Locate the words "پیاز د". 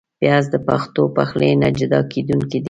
0.19-0.55